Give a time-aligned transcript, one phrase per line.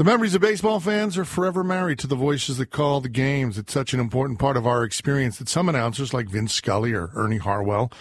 [0.00, 3.58] The memories of baseball fans are forever married to the voices that call the games.
[3.58, 7.10] It's such an important part of our experience that some announcers like Vin Scully or
[7.14, 7.92] Ernie Harwell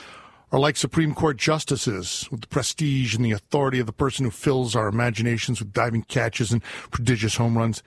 [0.49, 4.31] are like Supreme Court justices with the prestige and the authority of the person who
[4.31, 7.83] fills our imaginations with diving catches and prodigious home runs.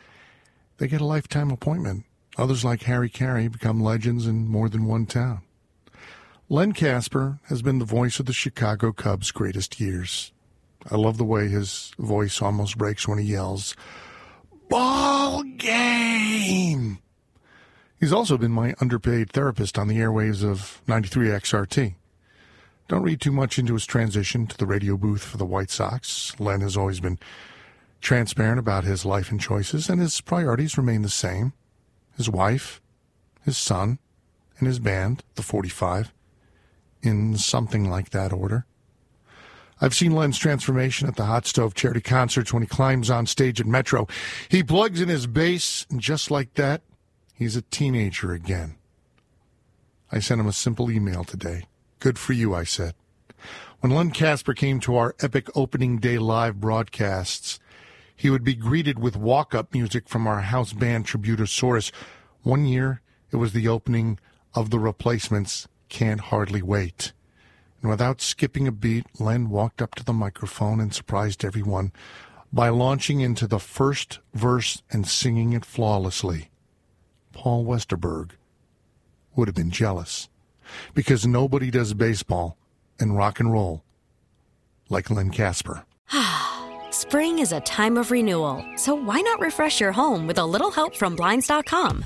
[0.77, 2.05] They get a lifetime appointment.
[2.37, 5.41] Others, like Harry Caray, become legends in more than one town.
[6.51, 10.33] Len Kasper has been the voice of the Chicago Cubs' greatest years.
[10.91, 13.77] I love the way his voice almost breaks when he yells,
[14.69, 16.99] Ball game!
[18.01, 21.95] He's also been my underpaid therapist on the airwaves of 93 XRT.
[22.89, 26.39] Don't read too much into his transition to the radio booth for the White Sox.
[26.41, 27.19] Len has always been
[28.01, 31.53] transparent about his life and choices, and his priorities remain the same
[32.17, 32.81] his wife,
[33.45, 33.99] his son,
[34.59, 36.13] and his band, the 45,
[37.03, 38.67] in something like that order.
[39.83, 43.61] I've seen Len's transformation at the Hot Stove Charity Concerts when he climbs on stage
[43.61, 44.07] at Metro.
[44.49, 46.83] He plugs in his bass, and just like that,
[47.35, 48.77] he's a teenager again.
[50.13, 51.65] I sent him a simple email today.
[51.99, 52.95] Good for you, I said.
[53.81, 57.59] When Len Kasper came to our epic opening day live broadcasts,
[58.15, 61.91] he would be greeted with walk up music from our house band Tributosaurus.
[62.45, 63.01] One year,
[63.33, 64.21] it was the opening
[64.55, 67.13] of The Replacements' Can't Hardly Wait.
[67.83, 71.93] And without skipping a beat, Len walked up to the microphone and surprised everyone
[72.53, 76.51] by launching into the first verse and singing it flawlessly.
[77.33, 78.31] Paul Westerberg
[79.35, 80.29] would have been jealous
[80.95, 82.57] because nobody does baseball
[83.01, 83.83] and rock and roll
[84.89, 85.85] like Len Kasper.
[86.91, 90.71] Spring is a time of renewal, so why not refresh your home with a little
[90.71, 92.05] help from Blinds.com?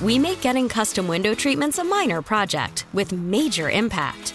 [0.00, 4.34] We make getting custom window treatments a minor project with major impact.